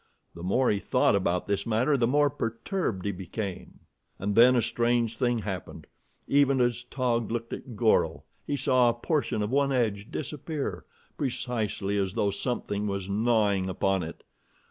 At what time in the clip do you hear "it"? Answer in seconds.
14.01-14.23